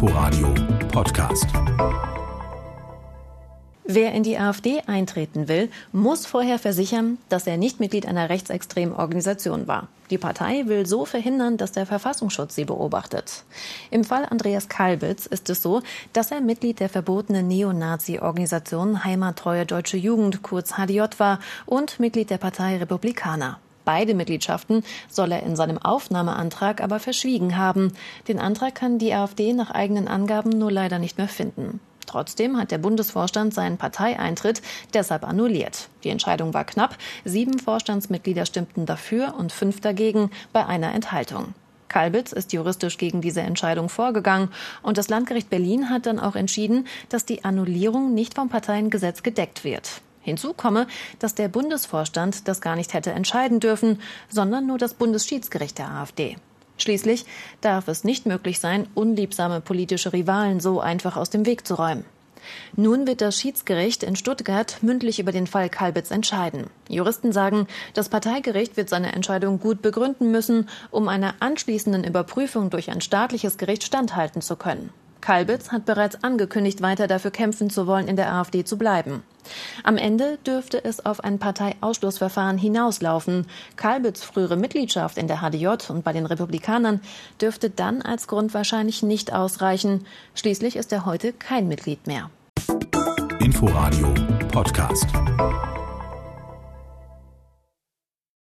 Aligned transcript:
Inforadio 0.00 0.54
Podcast. 0.92 1.46
Wer 3.84 4.12
in 4.12 4.22
die 4.22 4.38
AfD 4.38 4.80
eintreten 4.86 5.48
will, 5.48 5.70
muss 5.90 6.24
vorher 6.24 6.60
versichern, 6.60 7.18
dass 7.28 7.48
er 7.48 7.56
nicht 7.56 7.80
Mitglied 7.80 8.06
einer 8.06 8.28
rechtsextremen 8.28 8.94
Organisation 8.94 9.66
war. 9.66 9.88
Die 10.10 10.18
Partei 10.18 10.66
will 10.66 10.86
so 10.86 11.04
verhindern, 11.04 11.56
dass 11.56 11.72
der 11.72 11.84
Verfassungsschutz 11.84 12.54
sie 12.54 12.64
beobachtet. 12.64 13.42
Im 13.90 14.04
Fall 14.04 14.24
Andreas 14.24 14.68
Kalbitz 14.68 15.26
ist 15.26 15.50
es 15.50 15.62
so, 15.62 15.82
dass 16.12 16.30
er 16.30 16.42
Mitglied 16.42 16.78
der 16.78 16.90
verbotenen 16.90 17.48
Neonazi-Organisation 17.48 19.02
Heimattreue 19.02 19.66
Deutsche 19.66 19.96
Jugend, 19.96 20.44
kurz 20.44 20.74
HDJ, 20.74 21.00
war 21.18 21.40
und 21.66 21.98
Mitglied 21.98 22.30
der 22.30 22.38
Partei 22.38 22.76
Republikaner. 22.76 23.58
Beide 23.88 24.12
Mitgliedschaften 24.12 24.84
soll 25.08 25.32
er 25.32 25.42
in 25.44 25.56
seinem 25.56 25.78
Aufnahmeantrag 25.78 26.82
aber 26.82 27.00
verschwiegen 27.00 27.56
haben. 27.56 27.94
Den 28.28 28.38
Antrag 28.38 28.74
kann 28.74 28.98
die 28.98 29.14
AfD 29.14 29.54
nach 29.54 29.70
eigenen 29.70 30.08
Angaben 30.08 30.50
nur 30.50 30.70
leider 30.70 30.98
nicht 30.98 31.16
mehr 31.16 31.26
finden. 31.26 31.80
Trotzdem 32.04 32.58
hat 32.58 32.70
der 32.70 32.76
Bundesvorstand 32.76 33.54
seinen 33.54 33.78
Parteieintritt 33.78 34.60
deshalb 34.92 35.26
annulliert. 35.26 35.88
Die 36.04 36.10
Entscheidung 36.10 36.52
war 36.52 36.64
knapp. 36.64 36.98
Sieben 37.24 37.58
Vorstandsmitglieder 37.58 38.44
stimmten 38.44 38.84
dafür 38.84 39.34
und 39.38 39.52
fünf 39.52 39.80
dagegen 39.80 40.32
bei 40.52 40.66
einer 40.66 40.92
Enthaltung. 40.92 41.54
Kalbitz 41.88 42.32
ist 42.32 42.52
juristisch 42.52 42.98
gegen 42.98 43.22
diese 43.22 43.40
Entscheidung 43.40 43.88
vorgegangen 43.88 44.50
und 44.82 44.98
das 44.98 45.08
Landgericht 45.08 45.48
Berlin 45.48 45.88
hat 45.88 46.04
dann 46.04 46.20
auch 46.20 46.36
entschieden, 46.36 46.86
dass 47.08 47.24
die 47.24 47.42
Annullierung 47.42 48.12
nicht 48.12 48.34
vom 48.34 48.50
Parteiengesetz 48.50 49.22
gedeckt 49.22 49.64
wird. 49.64 50.02
Hinzu 50.28 50.52
komme, 50.52 50.86
dass 51.18 51.34
der 51.34 51.48
Bundesvorstand 51.48 52.46
das 52.46 52.60
gar 52.60 52.76
nicht 52.76 52.94
hätte 52.94 53.12
entscheiden 53.12 53.60
dürfen, 53.60 54.00
sondern 54.28 54.66
nur 54.66 54.78
das 54.78 54.94
Bundesschiedsgericht 54.94 55.78
der 55.78 55.90
AfD. 55.90 56.36
Schließlich 56.78 57.26
darf 57.60 57.88
es 57.88 58.04
nicht 58.04 58.26
möglich 58.26 58.60
sein, 58.60 58.86
unliebsame 58.94 59.60
politische 59.60 60.12
Rivalen 60.12 60.60
so 60.60 60.80
einfach 60.80 61.16
aus 61.16 61.30
dem 61.30 61.44
Weg 61.44 61.66
zu 61.66 61.74
räumen. 61.74 62.04
Nun 62.76 63.06
wird 63.06 63.20
das 63.20 63.38
Schiedsgericht 63.38 64.02
in 64.02 64.16
Stuttgart 64.16 64.78
mündlich 64.82 65.18
über 65.18 65.32
den 65.32 65.46
Fall 65.46 65.68
Kalbitz 65.68 66.10
entscheiden. 66.10 66.68
Juristen 66.88 67.32
sagen, 67.32 67.66
das 67.94 68.08
Parteigericht 68.08 68.76
wird 68.76 68.88
seine 68.88 69.12
Entscheidung 69.12 69.60
gut 69.60 69.82
begründen 69.82 70.30
müssen, 70.30 70.68
um 70.90 71.08
einer 71.08 71.34
anschließenden 71.40 72.04
Überprüfung 72.04 72.70
durch 72.70 72.90
ein 72.90 73.00
staatliches 73.00 73.58
Gericht 73.58 73.84
standhalten 73.84 74.40
zu 74.40 74.56
können. 74.56 74.90
Kalbitz 75.20 75.70
hat 75.70 75.84
bereits 75.84 76.22
angekündigt, 76.22 76.82
weiter 76.82 77.06
dafür 77.06 77.30
kämpfen 77.30 77.70
zu 77.70 77.86
wollen, 77.86 78.08
in 78.08 78.16
der 78.16 78.32
AfD 78.32 78.64
zu 78.64 78.78
bleiben. 78.78 79.22
Am 79.82 79.96
Ende 79.96 80.38
dürfte 80.46 80.84
es 80.84 81.04
auf 81.04 81.24
ein 81.24 81.38
Parteiausschlussverfahren 81.38 82.58
hinauslaufen. 82.58 83.46
Kalbitz 83.76 84.22
frühere 84.22 84.56
Mitgliedschaft 84.56 85.18
in 85.18 85.28
der 85.28 85.38
HDJ 85.38 85.90
und 85.90 86.04
bei 86.04 86.12
den 86.12 86.26
Republikanern 86.26 87.00
dürfte 87.40 87.70
dann 87.70 88.02
als 88.02 88.26
Grund 88.26 88.54
wahrscheinlich 88.54 89.02
nicht 89.02 89.32
ausreichen. 89.32 90.06
Schließlich 90.34 90.76
ist 90.76 90.92
er 90.92 91.06
heute 91.06 91.32
kein 91.32 91.68
Mitglied 91.68 92.06
mehr. 92.06 92.30
Inforadio 93.40 94.14
Podcast. 94.52 95.06